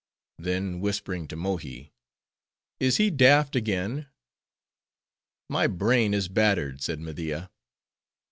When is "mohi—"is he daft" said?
1.35-3.55